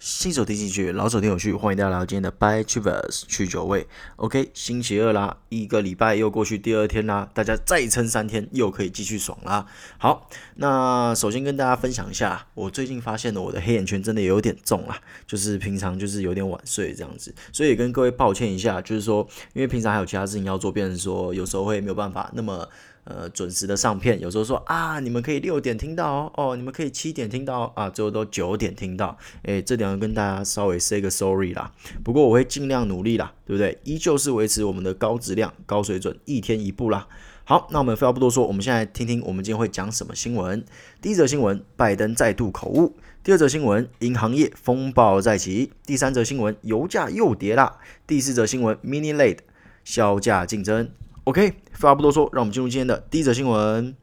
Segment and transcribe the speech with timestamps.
[0.00, 3.86] 新手听进去，老手听有趣，欢迎大家来到今天的 By Travers 去酒味。
[4.16, 9.66] OK，星期二啦，一个礼拜又过去第二天啦，大家再撑三天，又可以继续爽啦。
[9.98, 22.66] 好，那首先跟大家分享一下，我最近发现了我的黑眼圈真的有点重啦，就是平常就是有点晚睡这样子，所以也跟各位抱歉一下，就是说因为平常还有其他事情要做，变成说有时候会没有办法那么。
[23.10, 31.72] 呃，准时的上片，有时候说啊，你们可以六点听到哦，哦，你们可以七点听到啊，最后都九点听到，诶，这点要跟大家稍微 say 个 sorry 啦。
[32.04, 33.76] 不过我会尽量努力啦，对不对？
[33.82, 37.08] 依旧是维持我们的高质量、高水准，一天一部啦。
[37.44, 40.64] 好，那我们废话不多说，我们现在听听我们今天会讲什么新闻。
[41.02, 49.38] 第一则新闻，拜登再度口误；第二则新闻，银行业风暴再起；第三则新闻，油价又跌啦；第四则新闻，Mini late
[49.82, 50.90] 削价竞争。
[51.30, 53.94] OK，废话不多说，让我们进入今天的第一则新闻。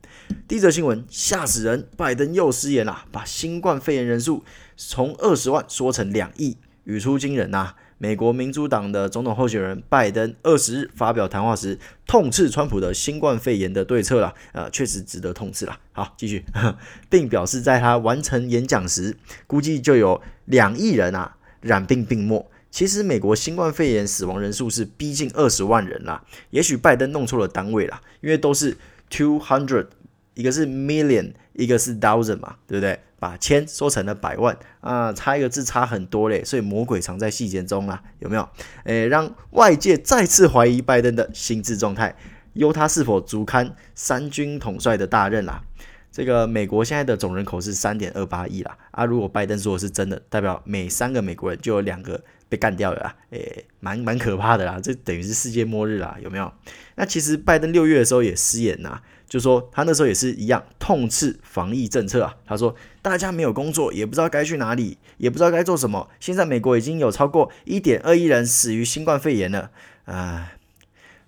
[0.48, 4.46] 第一则新闻吓死人，拜登又失言了，把新冠肺炎人数
[4.78, 15.78] 从二十万说成两亿，语出惊人呐、美国民主党的总统候选人拜登二十日发表谈话时，痛斥川普的新冠肺炎的对策了，呃，确实值得痛斥了。
[15.92, 16.46] 好，继续，
[17.12, 22.50] 并表示在他完成演讲时，估计就有两亿人啊染病病没。
[22.78, 28.78] 其实美国新冠肺炎死亡人数是逼近二十万人啦，也许拜登弄错了单位啦，因为都是
[29.10, 29.88] two hundred，
[30.36, 33.00] 一个是 million，一个是 thousand 嘛，对不对？
[33.18, 38.48] 把千说成了百万啊，差一个字差很多嘞，所以魔鬼藏在细节中啦，有没有？
[38.84, 42.16] 诶，让外界再次怀疑拜登的心智状态，
[42.54, 45.64] 忧他是否足堪三军统帅的大任啦。
[46.12, 56.52] 这个美国现在的总人口是三点二八亿啦，啊，如果拜登说的是真的，代表每三个美国人就有两个被干掉了啦，诶，蛮蛮可怕的啦，这等于是世界末日啦，有没有？
[56.96, 66.10] 那其实拜登六月的时候也失言呐，就说他那时候也是一样痛斥防疫政策啊，他说大家没有工作，也不知道该去哪里，也不知道该做什么。
[66.20, 69.72] 现在美国已经有超过一点二亿人死于新冠肺炎了，
[70.06, 70.54] 啊，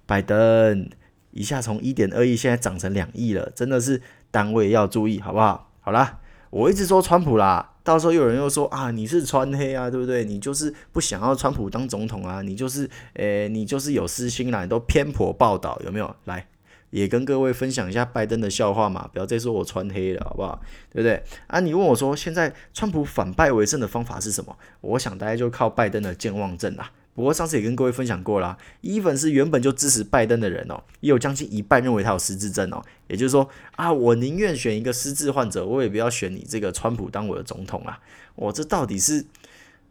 [0.06, 0.90] 拜登
[1.32, 4.02] 一下从一点二亿现在涨成两亿了，真的是。
[4.32, 5.72] 单位要注意，好不好？
[5.82, 6.20] 好啦，
[6.52, 10.26] 我一直说川普啦，到时候有人又说啊，你是川黑啊，对不对？
[10.26, 16.16] 你就是不想要川普当总统啊，你就是，诶、你就是有私心啦，你都偏颇报道，有没有？
[16.26, 16.48] 来，
[16.90, 20.60] 也跟各位分享一下拜登的笑话嘛，不要再说我川黑了，好不好？
[20.92, 21.22] 对不对？
[21.46, 24.58] 啊，你问我说，现在川普反败为胜的方法是什么？
[24.82, 26.92] 我想大概就靠拜登的健忘症啦。
[27.20, 32.82] 不过上次也跟各位分享过啦伊粉是原本就支持拜登的人哦，也有将近一半认为他有失智症哦。
[33.08, 38.00] 也就是说啊，我宁愿选一个失智患者，我也不要选你这个川普当我的总统啊。
[38.36, 39.26] 我这到底是？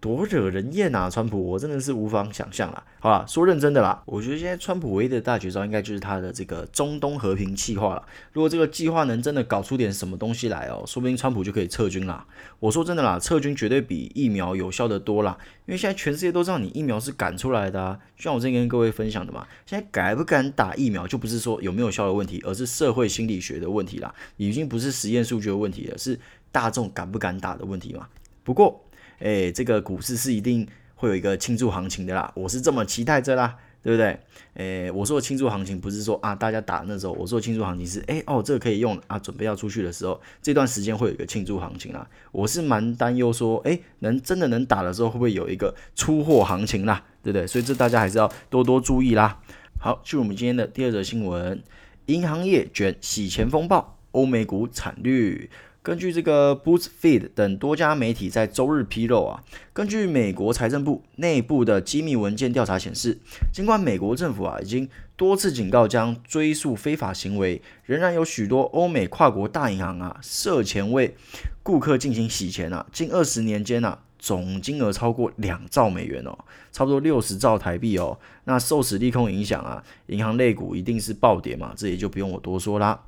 [0.00, 1.10] 多惹人厌啊！
[1.10, 2.84] 川普，我真的是无法想象啦。
[3.00, 8.02] 好啦，说认真的啦，我觉得现在川普唯一的大绝招，应该就是他的这个中东和平计划了。
[8.32, 12.24] 如果这个计划能真的搞出点什么东西来哦，说不定川普就可以撤军啦。
[12.60, 15.36] 我说真的啦，撤军绝对比疫苗有效的多啦。
[15.66, 24.14] 因为现在全世界都知道你疫苗是赶出来的啊，就像我之前跟各位分享的嘛，现在敢不敢打疫苗，就不是说有没有效的问题，而是社会心理学的问题啦。
[24.36, 26.18] 已经不是实验数据的问题了，是
[26.52, 28.06] 大众敢不敢打的问题嘛。
[28.44, 28.87] 不过，
[29.20, 34.18] 诶，这个股市是一定会有一个庆祝行情的啦，我是这么期待着啦，对不对？
[34.54, 42.08] 诶，我说的庆祝行情不是说啊大家打那时候，我说的庆祝行情是，诶哦，这个可以用啊，准备要出去的时候，这段时间会有一个庆祝行情啦。
[42.32, 47.46] 我是蛮担忧说，诶，能真的能打的时候，会不会有一个出货行情啦，对不对？
[47.46, 49.40] 所以这大家还是要多多注意啦。
[49.80, 51.62] 好，进入我们今天的第二则新闻，
[52.06, 55.48] 银行业卷洗钱风暴，欧美股惨绿。
[55.82, 63.18] 根据这个 BuzzFeed 等多家媒体在周日披露啊，根据美国财政部内部的机密文件调查显示，
[63.52, 71.16] 尽管美国政府啊已经多次警告将追诉非法行为，仍然有许多欧美跨国大银行啊涉嫌为
[71.62, 76.36] 顾客进行洗钱啊，近二十年间啊总金额超过两兆美元哦，
[76.70, 78.18] 差不多六十兆台币哦。
[78.44, 83.00] 那受此利空影响啊，银行类股一定是暴跌嘛，这也就不用我多说啦。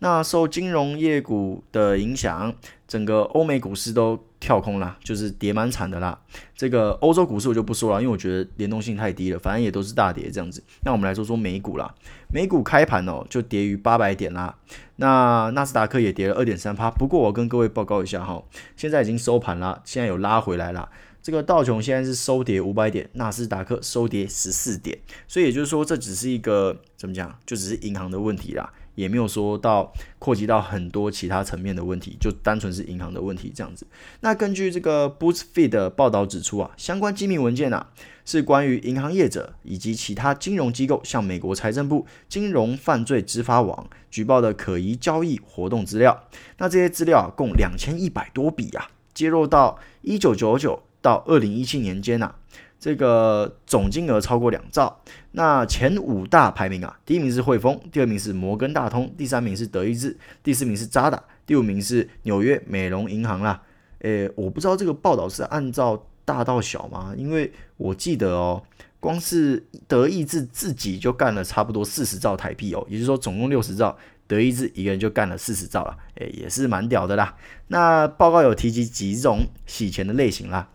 [0.00, 2.54] 那受金融业股的影响，
[2.86, 6.18] 整个欧美股市都跳空啦，就是跌蛮惨的啦。
[6.54, 10.62] 这个欧洲股市我就不说了，因为我觉得联动性太低了，反正也都是大跌这样子。
[10.84, 11.92] 那我们来说说美股啦，
[12.32, 14.56] 美股开盘哦就跌逾八百点啦。
[14.96, 18.42] 那纳斯达克也跌了二点三趴，不过我跟各位报告一下哈，
[18.76, 20.88] 现在已经收盘了，现在有拉回来了。
[21.20, 24.96] 这个道琼现在是收跌五百点，纳斯达克收跌十四点，
[25.26, 28.72] 所以也就是说这只是一个怎么讲，就只是银行的问题啦。
[28.98, 33.86] 也没有说到扩及到很多其他层面的问题，就单纯是银行的问题这样子。
[34.22, 37.90] 那根据这个 BuzzFeed 的报道指出啊，相关机密文件啊，
[38.24, 46.24] 是关于银行业者以及其他金融机构向美国财政部金融犯罪执法网举报的可疑交易活动资料。
[46.56, 52.34] 那这些资料啊，共两千一百多笔啊，接入到一九九九到二零一七年间啊，
[52.78, 55.00] 这个总金额超过两兆。
[55.32, 63.62] 那前五大排名啊，第一名是汇丰，第二名是摩根大通，第三名是德意志，第四名是渣打，第五名是纽约美隆银行啦。
[64.00, 67.14] 诶，我不知道这个报道是按照大到小吗？
[67.16, 68.62] 因为我记得哦，
[69.00, 73.96] 光是德意志自己就干了差不多四十兆台币哦，也就是说总共六十兆，
[74.28, 77.34] 德意志一个人就干了四十兆了，诶，也是蛮屌的啦。
[77.68, 80.68] 那报告有提及几种洗钱的类型啦，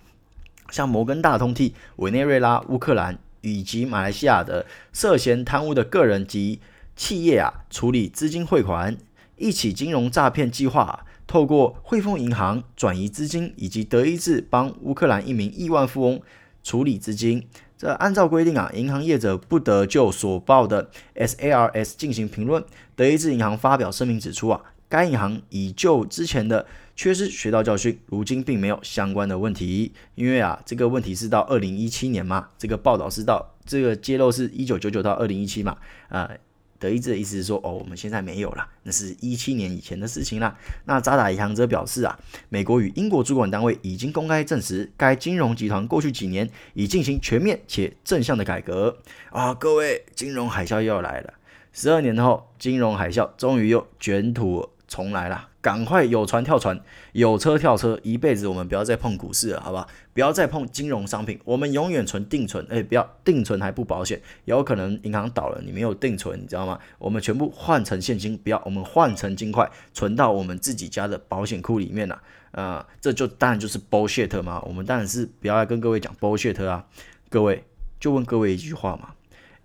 [0.74, 3.18] 像摩根大通替委内瑞拉、乌克兰。
[3.46, 6.62] 以及马来西亚的涉嫌贪污的个人及
[6.96, 8.96] 企业啊，处理资金汇款，
[9.36, 16.22] 一起金融诈骗计划啊，透过汇丰银行转移资金，以及德意志帮乌克兰一名亿万富翁
[16.64, 17.46] 处理资金。
[17.78, 22.64] 这按照规定啊，银行业者不得就所报的 SARS 进行评论。
[22.96, 29.92] 德意志银行发表声明指出啊，该银行已就之前的缺失学到教训，如今并没有相关的问题。
[30.16, 35.78] 因为啊，这个问题是到二零一七年嘛，这个报道是到这个揭露是一九九九到二零一七嘛，
[36.10, 36.38] 啊、呃，
[36.80, 40.58] 德意志的意思是说，哦，我们现在没有了，那是一七年以前的事情啦。
[40.86, 42.20] 那渣打银行则表示啊，
[42.50, 48.98] 美国与英国主管单位已经公开证实，该金融集团过去几年已进行全面且正向的改革。
[49.32, 51.34] 啊，各位，金融海啸又要来了，
[51.72, 55.50] 十二年后，金融海啸终于又卷土重来了。
[55.60, 56.80] 赶快有船跳船，
[57.14, 59.88] 有车跳车，一辈子我们不要再碰股市了，好吧？
[60.14, 62.64] 不要再碰金融商品，我们永远存定存。
[62.70, 66.78] 哎，不要定存还不保险，有可能银行倒了，你没有定存，你知道吗？
[67.00, 72.16] 我们全部换成现金，不要，我们换成金块，存到我们自己家的保险库里面了。
[72.52, 74.62] 啊、呃，这就当然就是 bullshit 嘛。
[74.68, 76.86] 我们当然是不要跟各位讲 bullshit 啊。
[77.30, 77.64] 各位
[78.00, 79.16] 就问各位一句话嘛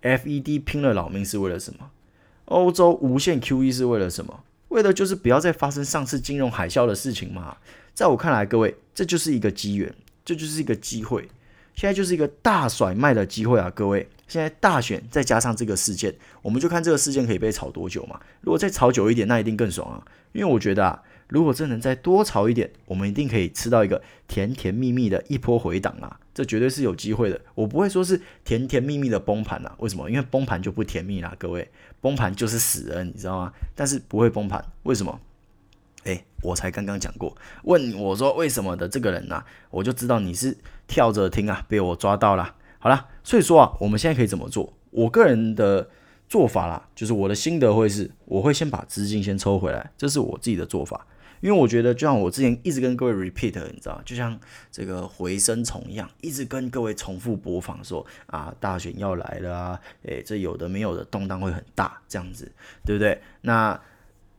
[0.01, 1.91] ：FED 拼了老命是为了什么？
[2.45, 4.43] 欧洲无限 QE 是为了什么？
[4.69, 7.57] 为的就是不要再发生上次金融海啸的事情嘛。
[7.93, 9.93] 在我看来，各位，这就是一个机缘，
[10.23, 11.29] 这就是一个机会。
[11.75, 14.07] 现在就是一个大甩卖的机会啊，各位。
[14.27, 18.19] 现在大选再加上这个事件，我们就看这个事件可以被炒多久嘛。
[18.41, 20.05] 如果再炒久一点，那一定更爽啊。
[20.33, 26.19] 因为我觉得啊，如果真能再多炒一点，我们一定可以吃到一个甜甜蜜蜜的一波回档啊。
[26.33, 27.39] 这绝对是有机会的。
[27.55, 29.75] 我不会说是甜甜蜜蜜的崩盘啊。
[29.79, 30.09] 为什么？
[30.09, 31.69] 因为崩盘就不甜蜜啦，各位。
[32.01, 33.53] 崩盘就是死人，你知道吗？
[33.75, 35.19] 但是不会崩盘，为什么？
[36.05, 42.55] 诶，我才刚刚讲过，问我说为什么的这个人呢、啊，我就知道你是跳着听啊，被我抓到了。
[42.79, 44.73] 好了，所以说啊，我们现在可以怎么做？
[44.91, 45.89] 我个人的
[46.29, 51.05] 做法啦，就是我的心得会是，我会先把资金先抽回来，这是我自己的做法。
[51.41, 54.37] 因为我觉得，就像我之前一直跟各位 repeat，你知道，就像
[54.71, 62.51] 这个回声虫一样，一直跟各位重复播放说啊，大选要来了啊，诶，这有的没有的动荡会很大，这样子，
[62.85, 63.21] 对不对？
[63.41, 63.79] 那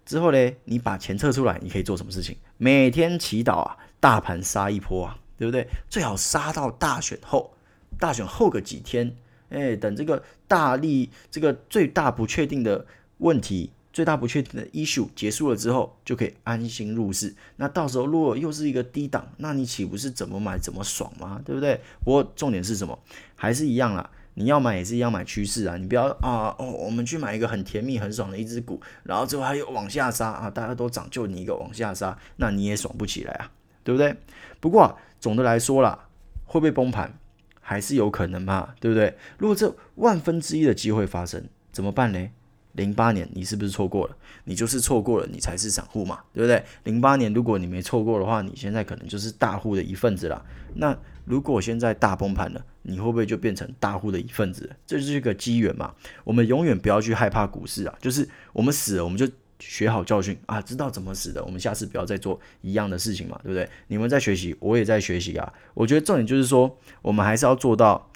[0.05, 2.37] 之后呢，你把钱撤出来，你可以做什么事情？
[2.58, 5.67] 每天祈祷啊，大盘杀一波啊，对不对？
[5.88, 7.55] 最好杀到大选后，
[7.99, 9.17] 大选后个几天，
[9.49, 12.85] 诶，等这个大利这个最大不确定的
[13.19, 13.70] 问题。
[13.92, 17.34] 最大不确定的 issue 结束了之后，就可以安心入市。
[17.56, 21.40] 那到时候如果又是一个低档，那你岂不是怎么买怎么爽吗？
[21.44, 21.81] 对不对？
[22.04, 22.98] 不过重点是什么？
[23.34, 24.08] 还是一样啦。
[24.34, 25.76] 你要买也是一样买趋势啊。
[25.76, 33.50] 你不要啊哦，我们去买一个很甜蜜很爽的一只股，然后最后还有往下杀啊，大家都涨，就你一个往下杀，那你也爽不起来啊，
[33.82, 34.16] 对不对？
[34.60, 36.06] 不过，总的来说啦，
[36.44, 37.19] 会不会崩盘
[37.60, 39.17] 还是有可能嘛，对不对？
[39.36, 42.29] 如果这万分之一的机会发生，怎么办呢？
[42.72, 44.17] 零八年你是不是错过了？
[44.44, 46.62] 你就是错过了，你才是散户嘛，对不对？
[46.84, 50.44] 零八年如果你没错过的话，你现在可能就是大户的一份子了。
[50.74, 54.70] 那如果现在大崩盘了，你会不会就变成大户的一份子？
[54.86, 55.94] 这就是一个机缘嘛。
[56.24, 63.69] 我们永远不要去害怕股市啊，就是我们死了，我们就学好教训啊，知道怎么死的，我们下次不要再做一样的事情嘛，对不对？
[63.89, 65.53] 你们在学习，我也在学习啊。
[65.74, 68.10] 我觉得重点就是说，我们还是要做到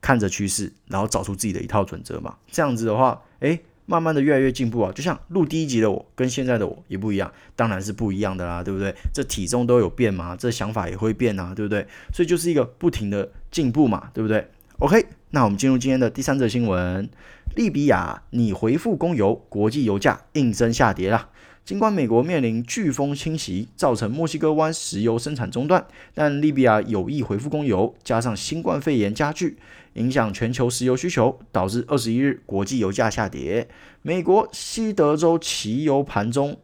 [0.00, 2.36] 看着趋势，然后找出自己的一套准则嘛。
[2.50, 3.60] 这样子的话，诶。
[3.86, 8.94] 慢慢的越来越进步啊，就像录第一集的我跟现在的我也不一样，当然是不一样的啦，对不对？
[9.14, 11.86] 这体重都有变嘛，这想法也会变啊，对不对？
[12.12, 14.48] 所以就是一个不停的进步嘛，对不对
[14.80, 17.08] ？OK，那我们进入今天的第三则新闻，
[17.54, 21.30] 利比亚拟回复供油，国际油价应声下跌啦。
[21.66, 29.58] 尽管美国面临飓风侵袭，造成墨西哥湾石油生产中断，但利比亚有意恢复供油，加上新冠肺炎加剧，
[29.94, 33.66] 影响全球石油需求，导致二十一日国际油价下跌。
[34.02, 36.56] 美国西德州汽油盘中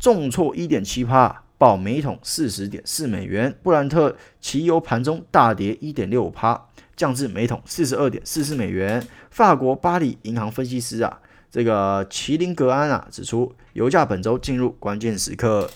[0.00, 6.60] 重挫一点七趴，报每桶四十点四美元；布兰特汽油盘中大跌一点六趴，
[6.96, 9.06] 降至每桶四十二点四四美元。
[9.30, 11.20] 法国巴黎银行分析师啊。
[11.50, 15.70] 这个麒麟格安啊指出，油价本周进入关键时刻。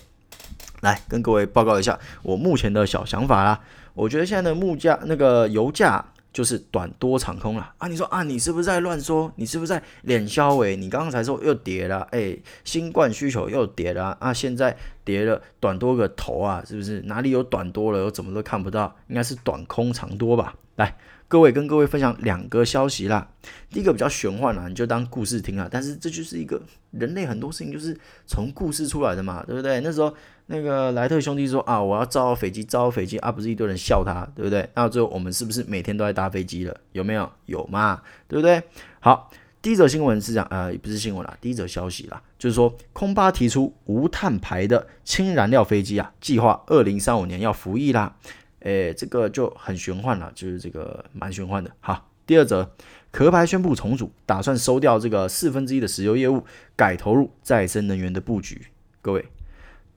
[0.81, 3.59] 来跟各位报告一下我目前的小想法啦。
[3.95, 7.89] 我觉得现在的木价那个油价就是短多长空了啊！
[7.89, 9.33] 你说啊，你是不是在乱说？
[9.37, 10.77] 你是不是在脸消哎？
[10.77, 14.35] 你刚刚才说又跌了，哎，新冠需求又跌了啊！
[14.35, 17.01] 现在跌了短多个头啊，是不是？
[17.03, 18.05] 哪里有短多了？
[18.05, 20.55] 我怎么都看不到，应该是短空长多吧？
[20.77, 20.97] 来。
[21.27, 23.27] 各位跟各位分享两个消息啦，
[23.71, 25.67] 第一个比较玄幻啦，你就当故事听啦。
[25.69, 29.81] 但是这就是一个人类很多事情就是从故事出来的嘛，对不对？
[29.81, 30.15] 那时候
[30.47, 34.69] 那个莱特兄弟说啊，我要造飞机，造飞机啊，不是一堆人笑他，对不对？
[34.75, 36.77] 那最后我们是不是每天都在搭飞机了？
[36.93, 37.29] 有没有？
[37.47, 38.63] 有嘛，对不对？
[39.01, 39.31] 好，
[39.65, 48.15] 第一则新闻是讲呃，不是新闻啦，第一则消息啦，就是说空巴提出无碳排的氢燃料飞机啊，计划二零三五年要服役啦。
[48.61, 51.71] 诶，这个就很玄幻了，就是这个蛮玄幻的。
[51.81, 52.71] 好，第二则，
[53.11, 56.45] 壳牌宣布重组，打算收掉这个四分之一的石油业务，
[56.77, 58.67] 改投入再生能源的布局。
[59.01, 59.25] 各位，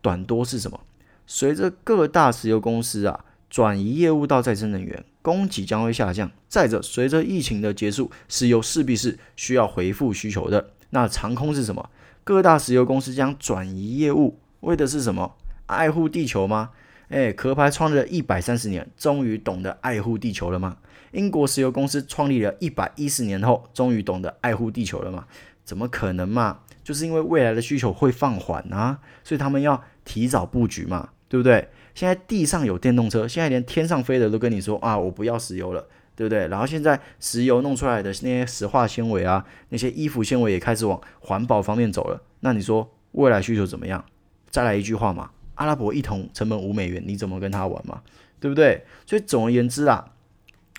[0.01, 0.79] 短多是什么？
[1.25, 3.25] 随着各大石油公司啊
[3.57, 6.29] 转移业务到再生能源，供给将会下降。
[6.47, 10.69] 再者，随着疫情的结束，石油势必是需要回复需求的。
[10.91, 11.89] 那长空是什么？
[12.23, 15.33] 各大石油公司将转移业务，为的是什么？
[15.65, 16.69] 爱护地球吗？
[17.07, 20.77] 哎，壳牌创立了一百三十年，终于懂得爱护地球了吗？
[21.11, 25.25] 英国石油公司创立了一百一十年后，终于懂得爱护地球了吗？
[25.65, 26.59] 怎么可能嘛？
[26.83, 31.67] 就是因为未来的需求会放缓啊，所以他们要提早布局嘛，对不对？
[31.97, 35.83] 现在地上有电动车，现在连天上飞的都跟你说啊，我不要石油了，
[36.15, 36.47] 对不对？
[36.47, 42.21] 然后现在石油弄出来的那些石化纤维啊，那些衣服纤维也开始往环保方面走了。
[42.41, 44.05] 那你说未来需求怎么样？
[44.51, 45.31] 再来一句话嘛。
[45.55, 48.03] 阿拉伯一桶成本五美元，你怎么跟他玩嘛？
[48.39, 48.85] 对不对？
[49.07, 50.11] 所以总而言之啊，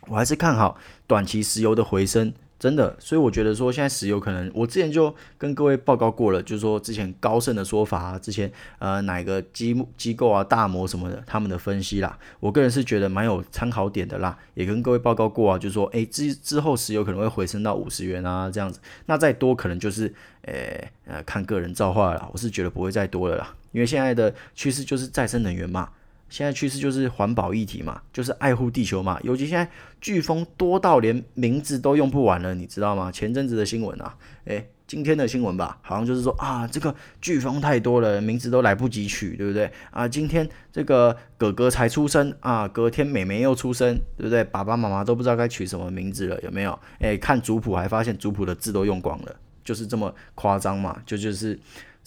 [0.07, 2.97] 我还是看好短期石油的回升，真的。
[2.99, 20.13] 所以我觉得说现在石油可能，我之前就跟各位报告过了，就是说之前高盛的说法啊，之前呃哪个机机构啊大摩什么的他们的分析啦，我个人是觉得蛮有参考点的啦，也跟各位报告过啊，就是说诶之之后石油可能会回升到五十元啊这样子，那再多可能就是
[20.43, 23.55] 诶呃看个人造化了，我是觉得不会再多了啦。
[23.73, 25.91] 因为现在的趋势就是再生能源嘛，
[26.29, 29.19] 现在趋势就是环保议题嘛，就是爱护地球嘛。
[29.23, 29.71] 尤其现在
[30.01, 33.11] 飓风多到连名字都用不完了，你知道吗？
[33.11, 39.71] 前阵子的新闻啊，诶，今天的新闻吧，好像就是说啊，这个飓风太多了，名字都来不及取，对不对？
[39.91, 44.45] 啊，今天这个哥哥才出生啊，隔天妹妹又出生，对不对？
[44.45, 46.79] 爸爸妈妈都不知道该取什么名字了，有没有？
[47.01, 51.59] 诶，看族谱还发现族谱的字都用光了，就是这么夸张嘛，就就是。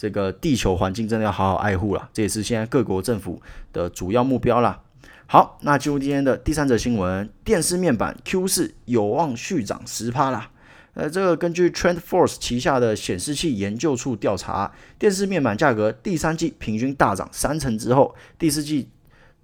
[0.02, 3.40] 这个地球环境真的要好好爱护了，这也是现在各国政府
[3.72, 4.82] 的主要目标啦。
[5.26, 10.50] 好，那进入今天的第三则新闻，电视面板 Q 四有望续涨十趴啦。
[10.94, 18.88] 呃，这个根据 TrendForce 旗下的显示器研究处调查，电视面板价格第三季平均大涨三成之后，第四季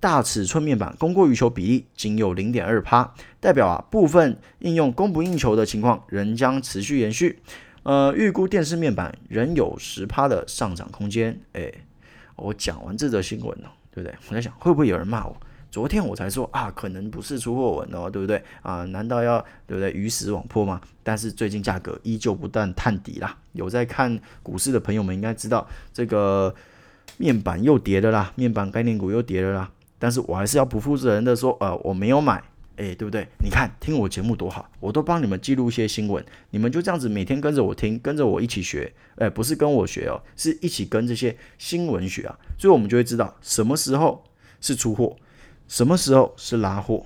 [0.01, 7.39] 大尺寸面板供过于求比例仅有零点二趴，代表啊部分应用供不应求的情况仍将持续延续。
[7.89, 11.41] 呃，预估电视面板仍有十趴的上涨空间。
[11.55, 11.73] 诶，
[12.37, 14.15] 我讲完这则新闻了，对不对？
[14.29, 15.35] 我在想，会不会有人骂我？
[15.71, 18.45] 昨天我才说啊，可能不是出货文哦，对不对？
[18.61, 20.79] 啊，难道要对不对鱼死网破吗？
[21.03, 23.35] 但是最近价格依旧不断探底啦。
[23.55, 26.55] 有在看股市的朋友们应该知道，这个
[27.17, 29.71] 面板又跌了啦，面板概念股又跌了啦。
[29.99, 32.45] 但是我还是要不负责任的说，呃，我没有买。
[32.79, 33.27] 哎，对不对？
[33.43, 38.93] 你看，听我节目多好，我都帮你们记录一些新闻，你们就这样子每天跟着我听，跟着我一起学。
[39.17, 42.39] 哎，不是跟我学哦，是一起跟这些新闻学啊。
[42.57, 44.23] 所以我们就会知道什么时候
[44.61, 45.17] 是出货，
[45.67, 47.05] 什么时候是拉货。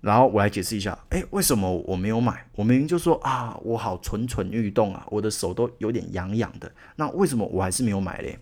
[0.00, 2.46] 然后我来解释一下，哎，为什么我没有买？
[2.54, 6.70] 我明明就说啊，我好蠢蠢欲动啊，我的手都有点痒痒的。
[6.94, 8.38] 那为什么我还是没有买嘞？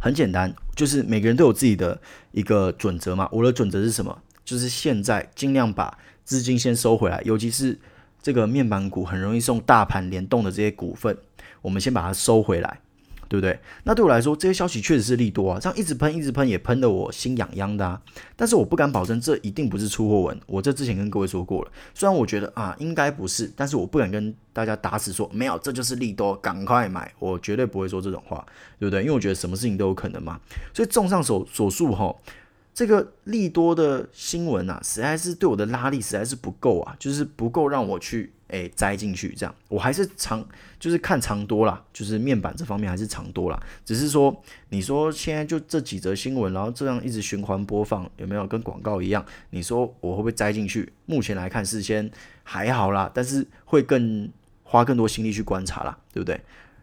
[0.00, 2.00] 很简单，就是每个人都有自己的
[2.32, 3.28] 一个准则嘛。
[3.30, 4.20] 我的准则是什么？
[4.44, 7.78] 就是现在尽量把资金先收回来，尤其是
[8.22, 11.16] 这个面板股很容易送大盘联动的这些股份，
[11.60, 12.80] 我们先把它收回来，
[13.28, 13.58] 对不对？
[13.82, 18.00] 那对我来说，这些消息确实是利多啊，这样一直喷一直喷也喷得我心痒痒的啊。
[18.36, 21.72] 但是我不敢保证这一定不是出货文，我这之前跟各位说过了。
[21.94, 28.46] 虽然我觉得啊应该不是，但是我不敢跟大家打死说没有，这就是利多，赶快买，我绝对不会说这种话，
[28.78, 29.00] 对不对？
[29.00, 30.40] 因为我觉得什么事情都有可能嘛。
[30.72, 32.14] 所以综上所所述哈。
[32.74, 39.54] 这个利多的新闻啊，实在是对我的拉力实在是不够啊，就是不够让我去诶栽进去这样。
[39.68, 40.42] 我还是长，
[40.80, 43.62] 就是看长多啦，就是面板这方面还是长多啦。
[43.84, 44.34] 只是说，
[44.70, 49.24] 你说现在就这几则新闻，然后这样一直循环播放，有没有跟广告一样？
[49.50, 50.90] 你说我会不会栽进去？
[51.04, 52.10] 目前来看是先
[52.42, 54.30] 还好啦，但是会更
[54.62, 56.40] 花更多心力去观察啦，对不对？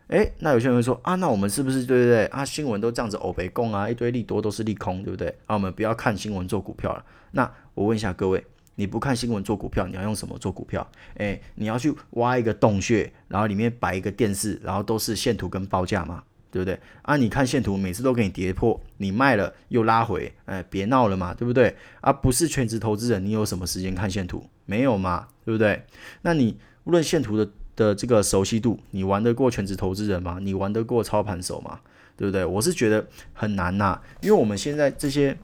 [0.10, 2.44] 诶，那有些人会说啊，那我们是不是对不对啊？
[2.44, 5.28] 新闻都这样子欧北共啊，一堆利多都是利空，对不对？
[5.46, 7.06] 啊，我们不要看新闻做股票了。
[7.32, 8.44] 那我问一下各位，
[8.76, 10.88] 你不看新闻做股票，你要用什么做股票？
[11.18, 16.24] 诶，你要去挖一个洞穴，然后里面摆一个电视，然后都是线图跟报价吗？
[16.52, 16.80] 对不对？
[17.04, 21.76] 啊，你看线图，每次都给你跌破，你卖了又拉回，哎，别闹了嘛，对不对？
[22.02, 24.44] 啊，不是全职投资人，你有什么时间看线图？
[24.66, 25.84] 没有嘛，对不对？
[26.24, 27.48] 那你无论线图的
[27.80, 30.38] 的这个熟悉度，你玩得过全职投资人吗？
[30.42, 31.80] 你玩得过操盘手吗？
[32.18, 32.44] 对不对？
[32.44, 35.38] 我是觉得很难呐、因为我们现在这些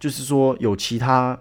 [0.00, 1.38] 就是说有其他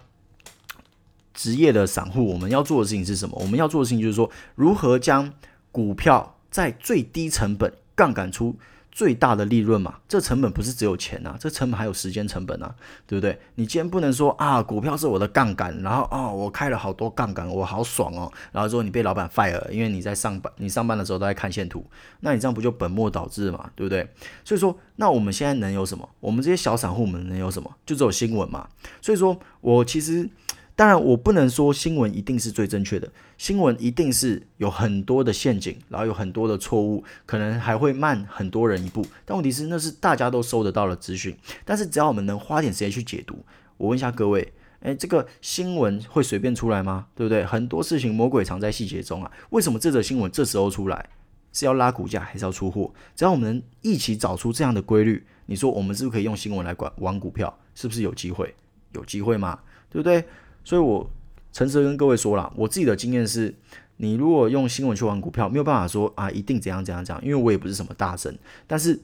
[1.33, 3.38] 职业的散户，我们要做的事情是什么？
[3.39, 5.33] 我们要做的事情就是说，如何将
[5.71, 8.57] 股票在最低成本杠杆出。
[8.93, 12.73] 最大的利润嘛，这成本不是只有钱啊，这成本还有时间成本啊，
[13.07, 13.38] 对不对？
[13.55, 21.83] 你既然不能说啊，股票是我的杠杆，然后哦，我开了好多杠杆，我好爽哦，然后说你被老板 fire，因为你在上班，你上班的时候都在看线图，
[22.19, 24.07] 那你这样不就本末倒置嘛，对不对？
[24.45, 26.07] 所以说，那我们现在能有什么？
[26.19, 27.75] 我们这些小散户们能有什么？
[27.85, 28.69] 就只有新闻嘛。
[29.01, 30.29] 所以说我其实。
[30.75, 39.06] 当然，我不能说新闻一定是最正确的，新闻一定是有很多的陷阱，然后有很多的错误，可能还会慢很多人一步。
[39.24, 41.38] 但问题是，那是大家都收得到的资讯。
[41.63, 43.46] 但是只要我们能花点时间去解读，
[43.77, 47.06] 我问一下各位，诶，这个新闻会随便出来吗？
[47.13, 47.46] 对不对？
[47.46, 49.32] 很多事情魔鬼藏在细节中啊。
[49.51, 51.08] 为什么这则新闻这时候出来
[51.51, 52.92] 是要拉股价还是要出货？
[53.15, 57.60] 只要我们能一起找出这样的规律，你说我们是不是可以用新闻来管玩股票？
[57.75, 58.56] 是不是有机会？
[58.94, 59.60] 有机会吗？
[59.92, 60.25] 对不对？
[60.63, 61.10] 所以，我
[61.51, 63.53] 诚实的跟各位说了，我自己的经验是，
[63.98, 68.38] 你如果用新闻去玩股票，没有办法说啊，一定怎样怎样怎样，因为我也不是什么大神。
[68.65, 69.00] 但是，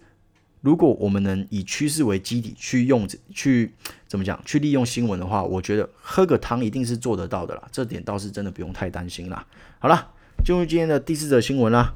[0.62, 3.74] 如果我们能以趋势为基底去用，去
[4.08, 7.68] 怎么讲，去利用新闻的话，我觉得喝个汤一定是做得到的啦。
[7.72, 9.46] 这点倒是真的不用太担心啦。
[9.80, 10.12] 好了，
[10.44, 11.96] 进入今天的第四则新闻啦。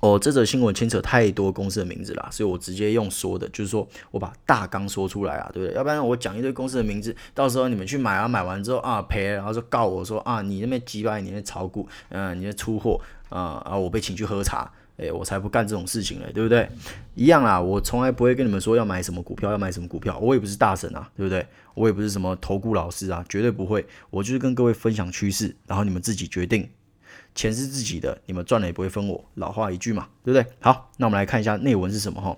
[0.00, 5.76] 哦，这则新闻牵扯太多公司的名字啦，所以我直接用说的，就是说我把大纲说出来啊，对不对？
[5.76, 16.68] 要不然我讲一堆公司的名字，到时候你们去买啊，买完之后啊赔，然后就告我说啊，你那边几百年的炒股，嗯、你的出货啊啊，我被请去喝茶，诶，我才不干这种事情嘞，对不对？
[17.14, 21.44] 一样啦，我从来不会跟你们说要买什么股票，要买什么股票，我也不是大神啊，对不对？
[21.74, 26.68] 我也不是什么投顾老师啊，绝对不会，我就是跟各位分享趋势，然后你们自己决定。
[27.34, 29.24] 钱是自己的，你们赚了也不会分我。
[29.34, 30.46] 老话一句嘛，对不对？
[30.60, 32.36] 好，那我们来看一下内文是什么哈。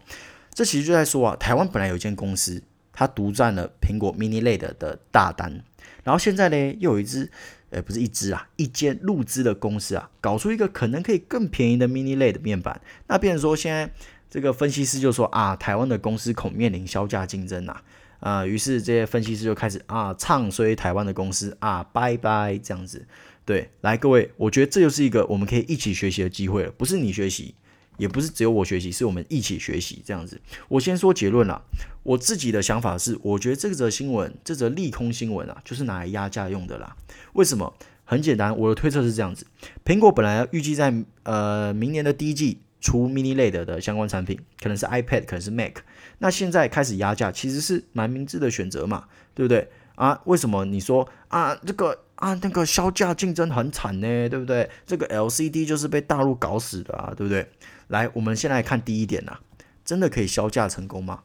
[0.53, 5.63] 这其实就在说啊，台湾本来有一间公司，它独占了苹果 Mini LED 的大单，
[6.05, 7.31] 然后现在呢，又有一支，
[7.71, 12.81] 呃，不是一支啊，一间入资的公司啊，搞出一个可能可以更便宜的 Mini LED 面板。
[13.07, 13.91] 那变成说，现在
[14.29, 17.77] 这个分析师就说啊，台湾的公司恐面临削价竞争呐，
[18.19, 23.07] 啊，于是这些分析师就开始啊，唱衰台湾的公司啊，拜拜这样子。
[23.45, 26.71] 对，来各位，我觉得这就是一个我们可以一起学习的机会了。
[26.71, 27.55] 不是你学习，
[27.97, 30.41] 也不是只有我学习，是我们一起学习这样子。
[30.69, 31.61] 我先说结论啦，
[32.05, 36.97] 我自己的想法是，我觉得这则新闻，这则利空新闻啊，就是拿来压价用的啦。
[37.33, 37.75] 为什么？
[38.05, 39.47] 很简单，我的推测是这样子：
[39.85, 40.93] 苹果本来预计在
[41.25, 45.77] 呃明年的第一季出 Mini LED 的相关产品，可能是 iPad，可能是 Mac。
[46.19, 49.69] 那现在开始压价，其实是蛮明智的选择嘛，对不对？
[49.95, 52.05] 啊，为什么你说啊这个？
[52.21, 54.69] 啊，那个削价竞争很惨呢，对不对？
[54.87, 57.49] 这个 LCD 就是被大陆搞死的啊，对不对？
[57.89, 59.39] 来，我们先来看第一点呐，
[59.85, 61.23] 真的可以削价成功吗？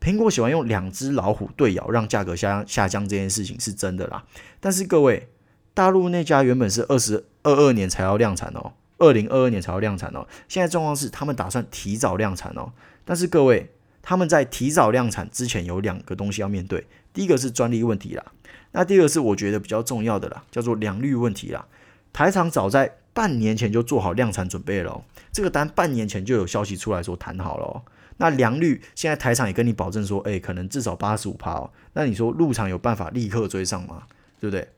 [0.00, 4.24] 苹果喜欢用两只老虎对咬让价格下下降这件事情是真的啦。
[4.60, 5.28] 但是各位，
[5.74, 12.72] 大陆那家原本是二十二二年才要量产哦，二零二二年才要量产哦，现在状况是他们打算提早量产哦。
[13.04, 13.74] 但是各位，
[14.08, 18.24] 他们在提早量产之前有两个东西要面对，第一个是专利问题啦。
[18.70, 21.66] 那第二个是我觉得比较重要的啦，叫做良率问题啦。
[22.12, 27.82] 台厂早在半年前就做好量产准备了，这个单半年前就有消息出来说谈好了。
[28.18, 31.72] 那良率现在台厂也跟你保证说，诶，可能至少八十五趴哦。
[31.94, 34.04] 那你说入场有办法立刻追上吗？
[34.38, 34.68] 对不对？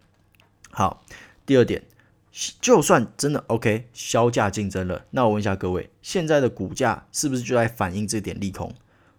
[0.71, 1.05] 好，
[1.45, 1.83] 第二点，
[2.33, 8.73] 就算真的 OK 销价竞争了，那我问一下各位，现在的股价是不是就在反映这点利空？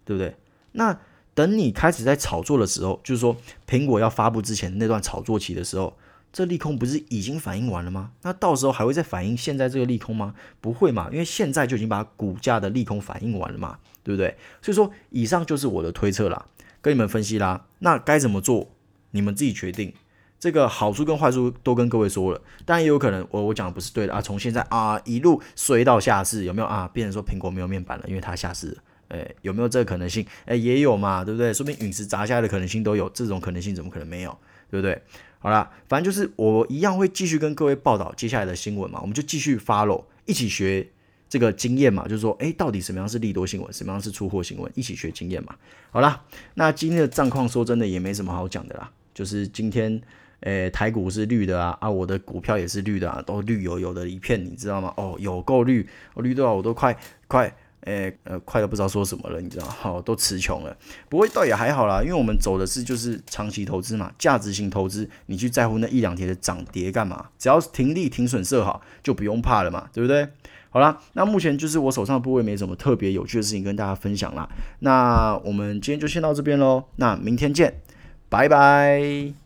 [0.09, 0.35] 对不对？
[0.71, 0.97] 那。
[1.35, 5.95] 等你开始在炒作的时候，就是说苹果要发布之前那段炒作期的时候，
[6.33, 8.11] 这利空不是已经反映完了吗？
[8.23, 10.35] 那到时候还会再反映现在这个利空吗？
[10.59, 14.35] 不会嘛，因为现在就已经把股价的利空反映完了嘛，对不对？
[14.61, 16.45] 所以说，以上就是我的推测啦，
[16.81, 17.67] 跟你们分析啦。
[17.77, 18.71] 那该怎么做，
[19.11, 19.93] 你们自己决定。
[20.41, 24.21] 这个好处跟坏处都跟各位说了，当然也有可能我我讲的不是对的啊。
[24.21, 26.89] 从现在啊一路衰到下市，有没有啊？
[26.91, 28.77] 变成说苹果没有面板了，因为它下市。
[29.09, 30.25] 诶，有没有这个可能性？
[30.45, 31.53] 诶，也有嘛，对不对？
[31.53, 34.35] 说明陨石砸下来的可能性都有，这种可能性怎么可能没有？
[34.71, 35.01] 对不对？
[35.39, 40.85] 好啦，反正就是我一样会继续跟各位报道接下来的新闻嘛，我们就继续 follow，一起学
[41.29, 45.55] 这个经验嘛，就是说，诶，到底什么样是利多新闻，什么样是出货新闻，一起学经验嘛。
[45.91, 46.23] 好啦，
[46.55, 49.99] 那今天的战况说真的也没什么好讲的啦，就是今天，
[50.41, 54.93] 诶，台股是绿的啊，啊，我的股票也是绿的啊，都绿油油的一片，你知道吗？
[54.97, 56.95] 哦，有够绿，绿到我都快
[57.27, 57.55] 快。
[57.81, 60.75] 诶，呃，快都不知道说什么了，你知道，好，都词穷了。
[61.07, 67.27] 不过倒也还好啦，因为我们走的是就是长期投资嘛，价值型投资，你去在乎那一两天的涨跌干嘛？
[67.37, 70.27] 只要停利停损设好，就不用怕了嘛，对不对？
[70.71, 74.47] 好啦，那目前就是我手上的部位没什么特别有趣的事情跟大家分享啦。
[74.79, 77.81] 那我们今天就先到这边喽，那明天见，
[78.29, 79.38] 拜拜。